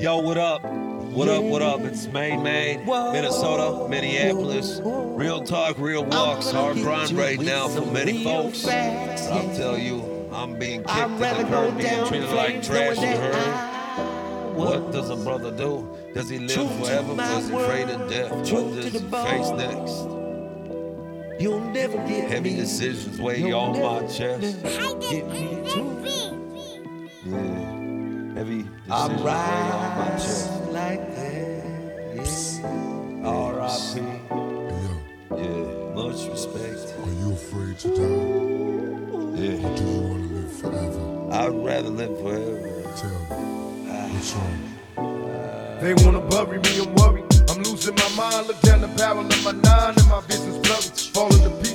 Yo, 0.00 0.16
what 0.16 0.38
up? 0.38 0.64
What 0.64 1.28
up, 1.28 1.42
what 1.42 1.60
up? 1.60 1.80
It's 1.82 2.06
Maine, 2.06 2.42
Maine, 2.42 2.86
Minnesota, 2.86 3.86
Minneapolis. 3.86 4.80
Real 4.82 5.44
talk, 5.44 5.78
real 5.78 6.06
walks. 6.06 6.50
Hard 6.50 6.78
grind 6.78 7.12
right 7.12 7.38
now 7.38 7.68
for 7.68 7.84
many 7.84 8.24
folks. 8.24 8.66
I'll 8.66 9.54
tell 9.54 9.76
you, 9.76 10.26
I'm 10.32 10.58
being 10.58 10.84
kicked 10.84 10.98
in 10.98 11.18
the 11.18 11.44
curb, 11.50 11.76
being 11.76 12.06
treated 12.06 12.30
like 12.30 12.62
trash, 12.62 12.96
you 12.96 13.08
heard? 13.08 14.54
What 14.56 14.90
does 14.90 15.10
a 15.10 15.16
brother 15.16 15.50
do? 15.50 15.86
Does 16.14 16.30
he 16.30 16.38
live 16.38 16.74
forever? 16.78 17.12
Was 17.12 17.48
he 17.50 17.54
afraid 17.54 17.90
of 17.90 18.08
death? 18.08 18.30
What 18.32 18.74
does 18.76 18.84
he 18.86 19.00
face 19.00 19.50
next? 19.50 20.06
You'll 21.38 21.60
never 21.60 21.98
get 22.08 22.30
Heavy 22.30 22.54
me. 22.54 22.56
decisions 22.56 23.20
weigh 23.20 23.40
You'll 23.40 23.60
on 23.60 23.72
my 23.78 24.00
never 24.00 24.12
chest. 24.14 24.62
Get 24.62 25.28
me 25.28 25.62
too. 25.68 25.96
Yeah. 27.26 27.59
Heavy 28.50 28.68
I 28.90 29.06
decisions 29.06 29.24
weigh 29.24 29.30
on 29.30 29.98
my 29.98 30.10
chest. 30.10 30.50
like 30.72 31.14
that. 31.14 31.62
Yeah. 32.16 33.28
R.I.P. 33.28 34.00
Hey, 34.00 35.44
Yeah, 35.44 35.94
much 35.94 36.26
respect. 36.26 36.82
are 36.98 37.12
you 37.22 37.32
afraid 37.32 37.78
to 37.78 37.88
die? 37.94 38.02
Yeah, 39.38 39.66
Or 39.66 39.76
do 39.76 39.84
you 39.84 40.00
want 40.00 40.20
to 40.28 40.34
live 40.34 40.52
forever? 40.58 41.02
I'd 41.30 41.54
rather 41.64 41.90
live 41.90 42.18
forever. 42.18 42.82
Tell 42.96 43.20
me. 43.38 43.46
What's 44.14 44.32
wrong? 44.34 44.58
Uh, 44.98 45.80
they 45.80 45.94
wanna 45.94 46.20
bury 46.28 46.58
me, 46.58 46.80
I'm 46.82 46.92
worried. 46.96 47.24
I'm 47.50 47.62
losing 47.62 47.94
my 47.94 48.08
mind. 48.16 48.48
Look 48.48 48.60
down 48.62 48.80
the 48.80 48.88
barrel 48.98 49.20
of 49.26 49.44
my 49.44 49.52
nine 49.52 49.94
and 49.96 50.08
my 50.08 50.20
business 50.26 50.58
blurry. 50.58 50.90
Falling 51.14 51.42
to 51.44 51.50
pieces, 51.62 51.69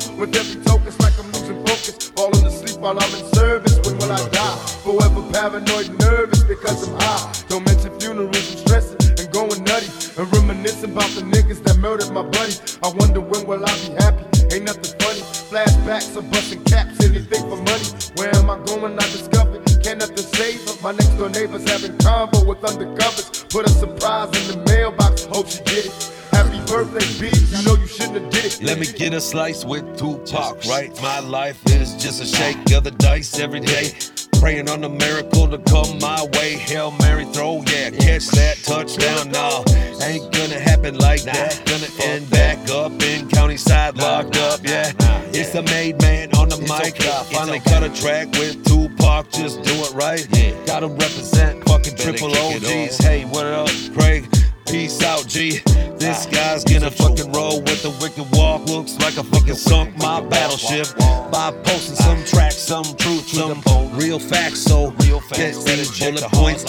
smoke 0.00 0.18
with 0.18 0.36
every 0.36 0.62
token. 0.64 0.86
It's 0.86 1.00
like 1.00 1.18
I'm 1.18 1.26
losing 1.32 1.58
focus. 1.64 2.10
Falling 2.10 2.46
asleep 2.46 2.80
while 2.80 2.98
I'm 2.98 3.14
in 3.14 3.24
service. 3.34 3.78
When 3.84 3.98
will 3.98 4.12
I 4.12 4.28
die? 4.30 4.56
Forever 4.84 5.22
paranoid, 5.32 5.98
nervous 6.00 6.42
because 6.44 6.88
I'm 6.88 7.00
high. 7.00 7.32
Don't 7.48 7.64
mention 7.66 7.98
funerals, 8.00 8.36
I'm 8.36 8.58
stressing 8.58 8.98
and 9.18 9.32
going 9.32 9.62
nutty. 9.64 9.88
And 10.18 10.32
reminiscing 10.32 10.92
about 10.92 11.10
the 11.10 11.22
niggas 11.22 11.62
that 11.64 11.78
murdered 11.78 12.12
my 12.12 12.22
buddy. 12.22 12.54
I 12.82 12.88
wonder 12.96 13.20
when 13.20 13.46
will 13.46 13.64
I 13.64 13.72
be 13.84 13.94
happy? 14.02 14.24
Ain't 14.54 14.64
nothing 14.64 14.94
funny. 15.00 15.20
Flashbacks 15.50 16.16
of 16.16 16.30
busting 16.30 16.62
caps, 16.64 17.04
anything 17.04 17.42
for 17.48 17.56
money. 17.56 17.86
Where 18.16 18.34
am 18.36 18.50
I 18.50 18.58
going? 18.64 18.94
I 18.94 19.06
discovered. 19.12 19.62
Can't 19.82 20.00
nothing 20.00 20.26
save. 20.34 20.60
My 20.82 20.92
next 20.92 21.14
door 21.18 21.30
neighbors 21.30 21.68
having 21.68 21.96
convo 21.98 22.46
with 22.46 22.60
undercovers. 22.60 23.15
Happy 26.76 26.90
birthday, 26.90 27.30
B. 27.30 27.56
You 27.56 27.64
know 27.64 27.74
you 27.76 27.86
shouldn't 27.86 28.16
have 28.16 28.30
did 28.30 28.44
it. 28.44 28.62
Let 28.62 28.78
me 28.78 28.86
get 28.86 29.14
a 29.14 29.20
slice 29.20 29.64
with 29.64 29.98
Tupac, 29.98 30.62
right? 30.66 30.90
My 31.00 31.20
life 31.20 31.58
is 31.68 31.94
just 31.94 32.22
a 32.22 32.26
shake 32.26 32.70
of 32.72 32.84
the 32.84 32.90
dice 32.90 33.38
every 33.38 33.60
day. 33.60 33.94
Praying 34.38 34.68
on 34.68 34.82
the 34.82 34.88
miracle 34.90 35.48
to 35.48 35.56
come 35.56 35.98
my 36.00 36.22
way. 36.34 36.56
Hail 36.56 36.90
Mary 37.00 37.24
throw, 37.32 37.62
yeah, 37.68 37.88
catch 37.88 38.26
that 38.28 38.58
touchdown. 38.62 39.30
No, 39.30 39.64
ain't 40.04 40.30
gonna 40.34 40.60
happen 40.60 40.98
like 40.98 41.22
that. 41.22 41.62
Gonna 41.64 41.88
end 42.02 42.28
back 42.28 42.58
up 42.68 42.92
in 43.02 43.26
county 43.30 43.56
side 43.56 43.96
locked 43.96 44.36
up, 44.36 44.60
yeah. 44.62 44.92
It's 45.32 45.52
the 45.52 45.62
made 45.62 45.98
man 46.02 46.28
on 46.36 46.50
the 46.50 46.58
mic. 46.58 47.02
Finally 47.32 47.60
cut 47.60 47.84
a 47.84 47.88
track 47.88 48.30
with 48.32 48.62
Tupac, 48.66 49.30
just 49.30 49.62
do 49.62 49.72
it 49.72 49.94
right. 49.94 50.28
Gotta 50.66 50.88
represent 50.88 51.64
fucking 51.64 51.96
triple 51.96 52.36
OGs. 52.36 52.98
Hey, 52.98 53.24
what 53.24 53.46
up, 53.46 53.68
Craig? 53.94 53.95
Peace 54.66 55.02
out, 55.02 55.26
G. 55.26 55.60
This 55.96 56.26
guy's 56.26 56.64
gonna 56.64 56.90
fucking 56.90 57.32
roll 57.32 57.60
with 57.62 57.82
the 57.82 57.90
wicked 58.00 58.26
walk. 58.36 58.66
Looks 58.66 58.98
like 58.98 59.16
I 59.16 59.22
fucking 59.22 59.54
sunk 59.54 59.96
my 59.96 60.20
battleship 60.20 60.88
by 61.30 61.52
posting 61.64 61.96
some 61.96 62.22
tracks, 62.24 62.56
some 62.56 62.84
truth, 62.96 63.28
some 63.28 63.62
real 63.96 64.18
facts. 64.18 64.60
So 64.60 64.90
get 64.90 65.54
these 65.54 65.98
bullet 65.98 66.24
points. 66.32 66.64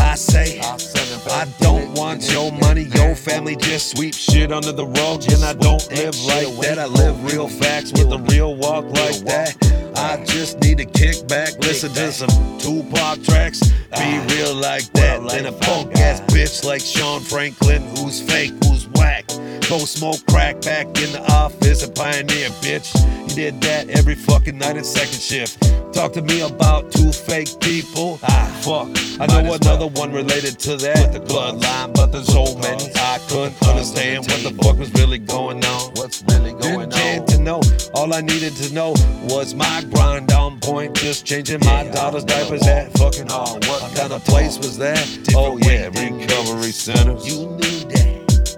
I 0.00 0.14
say, 0.14 0.58
I 0.60 1.46
don't 1.60 1.92
want 1.94 2.30
your 2.32 2.50
money, 2.52 2.84
your 2.94 3.14
family. 3.14 3.56
Just 3.56 3.96
sweep 3.96 4.14
shit 4.14 4.50
under 4.50 4.72
the 4.72 4.86
rug, 4.86 5.22
and 5.30 5.44
I 5.44 5.52
don't 5.52 5.86
live 5.90 6.18
like 6.24 6.48
that. 6.62 6.78
I 6.78 6.86
live 6.86 7.32
real 7.32 7.48
facts 7.48 7.92
with 7.92 8.10
a 8.12 8.18
real 8.30 8.56
walk 8.56 8.84
like 8.86 9.18
that. 9.26 9.67
I 9.98 10.22
just 10.24 10.60
need 10.60 10.78
to 10.78 10.84
kick 10.84 11.26
back, 11.26 11.58
listen 11.58 11.92
to 11.94 12.12
some 12.12 12.28
Tupac 12.58 13.20
tracks, 13.24 13.60
be 13.98 14.18
real 14.32 14.54
like 14.54 14.84
that. 14.92 15.28
Then 15.28 15.46
a 15.46 15.52
punk 15.52 15.96
ass 15.96 16.20
bitch 16.32 16.64
like 16.64 16.80
Sean 16.80 17.20
Franklin, 17.20 17.82
who's 17.96 18.22
fake, 18.22 18.52
who's 18.62 18.86
whack. 18.90 19.24
Go 19.68 19.80
smoke 19.80 20.24
crack 20.30 20.62
back 20.62 20.86
in 20.86 21.12
the 21.12 21.22
office 21.30 21.82
and 21.82 21.94
pioneer, 21.94 22.48
bitch. 22.64 22.88
You 23.28 23.36
did 23.36 23.60
that 23.60 23.90
every 23.90 24.14
fucking 24.14 24.56
night 24.56 24.78
and 24.78 24.86
second 24.86 25.20
shift. 25.20 25.60
Talk 25.92 26.14
to 26.14 26.22
me 26.22 26.40
about 26.40 26.90
two 26.90 27.12
fake 27.12 27.50
people. 27.60 28.18
Ah, 28.22 28.48
fuck. 28.62 28.88
I 29.20 29.26
know 29.26 29.52
another 29.52 29.88
one 29.88 30.10
related 30.10 30.58
to 30.60 30.76
that. 30.78 31.12
With 31.12 31.12
the 31.12 31.20
bloodline, 31.20 31.92
but 31.92 32.12
there's 32.12 32.28
so 32.28 32.56
many. 32.56 32.90
I 32.96 33.18
couldn't 33.28 33.62
understand 33.62 34.26
what 34.28 34.42
the 34.42 34.56
fuck 34.62 34.78
was 34.78 34.90
really 34.94 35.18
going 35.18 35.62
on. 35.62 35.92
What's 35.96 36.24
really 36.28 36.52
going 36.52 36.64
on? 36.64 36.88
Didn't 36.88 36.92
care 36.92 37.20
to 37.26 37.38
know. 37.38 37.60
All 37.92 38.14
I 38.14 38.22
needed 38.22 38.56
to 38.56 38.72
know 38.72 38.92
was 39.24 39.54
my 39.54 39.84
grind 39.92 40.32
on 40.32 40.60
point. 40.60 40.96
Just 40.96 41.26
changing 41.26 41.60
my 41.66 41.84
daughter's 41.88 42.24
diapers 42.24 42.66
at 42.66 42.96
fucking 42.96 43.28
home. 43.28 43.60
What 43.68 43.94
kind 43.94 44.14
of 44.14 44.24
place 44.24 44.56
was 44.56 44.78
that? 44.78 45.04
Oh 45.34 45.58
yeah, 45.58 45.88
recovery 45.88 46.72
centers. 46.72 47.28
You 47.28 47.50
knew 47.50 47.80
that. 47.90 47.97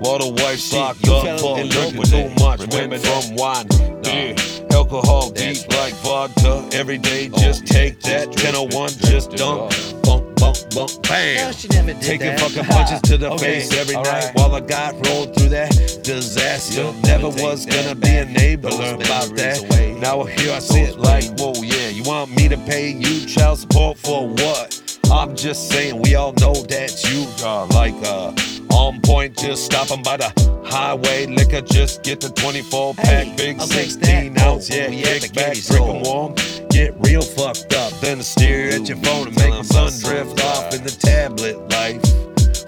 Water 0.00 0.31
wipes 0.43 0.72
locked 0.72 1.06
you 1.06 1.15
up 1.15 1.25
fell 1.25 1.38
for 1.38 1.61
in 1.61 1.69
love 1.71 1.87
liquor 1.87 1.99
with 1.99 2.11
too 2.11 2.28
much. 2.43 2.61
Remember 2.61 2.97
Went 2.97 3.05
from 3.06 3.37
wine, 3.37 3.66
beer, 4.03 4.34
alcohol, 4.72 5.31
deep 5.31 5.59
like 5.77 5.94
vodka. 5.97 6.69
Every 6.72 6.99
day, 6.99 7.28
just 7.28 7.66
take 7.66 8.00
that 8.00 8.28
1001, 8.28 8.88
just 9.11 9.31
dump, 9.33 9.71
bump, 10.03 10.25
bump, 10.37 10.56
bump, 10.75 10.91
No, 10.91 11.09
bam. 11.09 11.53
she 11.53 11.69
never 11.69 11.93
did 11.93 12.03
Taking 12.03 12.27
that. 12.28 12.41
fucking 12.41 12.65
punches 12.65 13.00
to 13.03 13.19
the 13.19 13.31
Okay, 13.33 13.61
face 13.61 13.72
every 13.75 13.94
all 13.94 14.05
night 14.05 14.25
right. 14.25 14.34
while 14.37 14.55
I 14.55 14.61
got 14.61 14.94
rolled 15.06 15.37
through 15.37 15.50
that 15.50 15.71
disaster. 16.03 16.81
You'll 16.81 16.93
Never 17.03 17.28
never 17.28 17.43
was 17.43 17.67
gonna 17.67 17.94
be 17.94 18.17
a 18.17 18.25
back. 18.25 18.37
neighbor 18.37 18.71
Those 18.71 18.93
about 18.94 19.37
that. 19.37 19.59
away. 19.65 19.99
Now 20.00 20.25
here 20.25 20.53
I 20.55 20.61
see 20.61 20.81
it 20.81 20.99
like, 20.99 21.25
whoa, 21.38 21.53
yeah. 21.62 21.88
You 21.88 22.03
want 22.05 22.31
me 22.34 22.49
to 22.49 22.56
pay 22.56 22.91
you 22.93 23.27
child 23.27 23.59
support 23.59 23.99
for 23.99 24.27
what? 24.28 24.77
I'm 25.12 25.37
just 25.37 25.69
saying, 25.69 26.00
we 26.00 26.15
all 26.15 26.32
know 26.34 26.55
that 26.55 27.05
you 27.11 27.27
are 27.47 27.67
like 27.69 27.94
uh 28.06 28.32
on 28.81 29.01
point. 29.03 29.37
Just 29.37 29.65
stopping 29.67 30.03
by 30.03 30.17
the 30.17 30.31
highway, 30.65 31.27
liquor. 31.27 31.61
Just 31.61 32.03
get 32.03 32.21
the 32.21 32.31
24 32.31 32.95
pack, 32.95 33.27
Hey, 33.27 33.35
big 33.37 33.61
I'll 33.61 33.67
16 33.67 34.39
ounce. 34.39 34.71
Oh, 34.71 34.75
Yeah, 34.75 34.89
the 34.89 35.21
kick 35.21 35.35
back, 35.35 35.53
drink 35.53 35.65
store. 35.65 35.97
'em 35.97 36.03
warm. 36.03 36.35
Get 36.71 36.95
real 37.01 37.23
fucked 37.23 37.75
up, 37.75 37.93
then 38.01 38.23
steer 38.23 38.71
at 38.71 38.89
your 38.89 38.97
phone 38.99 39.29
and 39.29 39.37
make 39.37 39.53
the 39.53 39.65
sun 39.65 39.93
drift 40.01 40.43
off 40.45 40.75
in 40.75 40.83
the 40.83 40.91
tablet 40.91 41.57
life. 41.71 42.01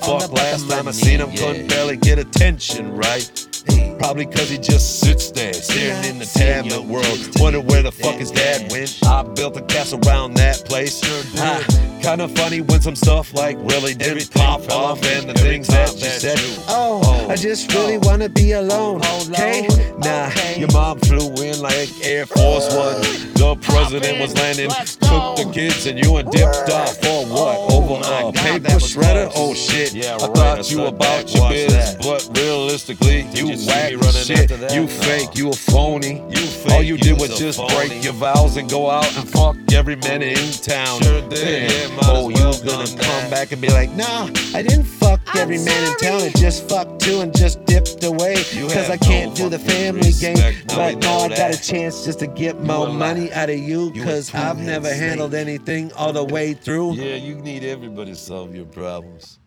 All 0.04 0.20
Fuck 0.20 0.32
last 0.32 0.68
time 0.68 0.88
I 0.88 0.90
seen 0.90 1.20
him, 1.20 1.30
couldn't 1.32 1.68
barely 1.68 1.96
get 1.96 2.18
attention 2.18 2.94
right. 2.96 3.30
Hey. 3.68 3.94
Probably 3.98 4.26
cause 4.26 4.48
he 4.50 4.58
just 4.58 4.98
sits 5.00 5.30
there 5.30 5.52
staring 5.52 6.04
in 6.04 6.18
the 6.18 6.24
tablet 6.26 6.82
world. 6.82 7.06
kids 7.06 7.40
Wonder 7.40 7.60
where 7.60 7.82
the 7.82 7.92
fuck 7.92 8.14
the 8.14 8.18
his 8.18 8.30
dad 8.32 8.62
dad. 8.62 8.72
went. 8.72 8.98
I 9.06 9.22
built 9.22 9.56
a 9.56 9.62
castle 9.62 10.00
around 10.06 10.34
that 10.34 10.64
place. 10.64 11.00
Ah, 11.38 11.64
kinda 12.02 12.26
funny 12.28 12.60
when 12.62 12.80
some 12.80 12.96
stuff 12.96 13.32
like 13.32 13.56
really 13.58 13.94
didn't 13.94 14.28
pop 14.32 14.62
off 14.62 14.70
off 14.72 15.04
and 15.04 15.30
the 15.30 15.34
things 15.34 15.68
that 15.68 15.88
time 15.88 15.94
you 15.94 16.00
said. 16.00 16.38
Oh, 16.68 17.00
Oh, 17.04 17.28
I 17.30 17.36
just 17.36 17.72
really 17.72 17.96
oh. 17.96 18.00
wanna 18.02 18.28
be 18.28 18.52
alone. 18.52 19.00
Alone, 19.02 19.30
Okay? 19.30 19.68
Nah, 19.98 20.30
your 20.58 20.70
mom 20.72 20.98
flew 21.00 21.28
in 21.44 21.60
like 21.60 21.88
Air 22.02 22.26
Force 22.26 22.74
One. 22.74 23.00
The 23.34 23.56
president 23.60 24.18
was 24.20 24.34
landing, 24.36 24.70
took 24.70 25.36
the 25.36 25.50
kids 25.54 25.86
and 25.86 26.04
you 26.04 26.16
and 26.16 26.28
dipped 26.32 26.70
off 26.70 26.96
for 26.98 27.24
what? 27.26 27.70
Oh, 28.12 28.28
a 28.28 28.32
God, 28.32 28.34
paper 28.44 28.68
shredder? 28.78 29.30
close. 29.30 29.34
Oh 29.36 29.54
shit. 29.54 29.92
Yeah, 29.94 30.12
I 30.12 30.26
right, 30.26 30.36
thought 30.36 30.58
I 30.58 30.62
you 30.70 30.84
about 30.86 31.26
that. 31.26 31.34
your 31.34 31.42
Watch 31.42 31.52
biz, 31.52 31.72
that. 31.72 32.02
but 32.02 32.38
realistically, 32.38 33.20
you 33.32 33.46
you 33.52 33.66
whack 33.66 33.92
shit. 34.12 34.50
You 34.72 34.82
No. 34.82 34.86
fake, 34.86 35.34
you 35.34 35.50
a 35.50 35.52
phony. 35.54 36.14
You 36.16 36.20
All 36.20 36.78
fake, 36.78 36.86
you 36.86 36.94
you 36.94 36.98
did 36.98 37.20
was 37.20 37.30
was 37.30 37.38
just 37.38 37.58
phony. 37.58 37.74
break 37.74 38.04
your 38.04 38.12
vows 38.14 38.56
and 38.56 38.68
go 38.68 38.90
out 38.90 39.06
and 39.16 39.28
fuck 39.28 39.56
every 39.72 39.96
man 39.96 40.22
in 40.22 40.36
town. 40.52 41.02
Sure 41.02 41.20
did, 41.28 41.70
yeah, 41.70 41.98
oh, 42.02 42.28
well 42.28 42.30
you 42.30 42.36
gonna 42.64 42.86
come 42.86 42.96
that. 42.96 43.30
back 43.30 43.52
and 43.52 43.60
be 43.60 43.68
like, 43.68 43.90
nah, 43.92 44.28
I 44.54 44.62
didn't 44.62 44.84
fuck 45.16 45.36
every 45.36 45.58
man 45.58 45.90
in 45.92 45.96
town. 45.98 46.20
It 46.22 46.34
just 46.36 46.68
fucked 46.68 47.00
two 47.00 47.20
and 47.20 47.36
just 47.36 47.64
dipped 47.64 48.02
away. 48.04 48.36
You 48.52 48.66
Cause 48.68 48.90
I 48.90 48.96
can't 48.96 49.30
no 49.30 49.36
do 49.36 49.48
the 49.48 49.58
family 49.58 50.12
game. 50.12 50.34
respect. 50.34 50.68
No, 50.70 50.76
But 50.76 50.98
now 50.98 51.18
I 51.18 51.28
got 51.28 51.54
a 51.54 51.60
chance 51.60 52.04
just 52.04 52.18
to 52.20 52.26
get 52.26 52.56
You 52.56 52.62
more 52.62 52.88
money 52.88 53.32
out 53.32 53.50
of 53.50 53.58
you. 53.58 53.92
You 53.94 54.02
Cause 54.04 54.34
I've 54.34 54.56
two-head 54.56 54.66
never 54.66 54.88
snake. 54.88 55.00
handled 55.00 55.34
anything 55.34 55.92
all 55.94 56.12
the 56.12 56.24
way 56.24 56.54
through. 56.54 56.94
Yeah, 56.94 57.16
you 57.16 57.34
need 57.36 57.64
everybody 57.64 58.12
to 58.12 58.16
solve 58.16 58.54
your 58.54 58.66
problems. 58.66 59.38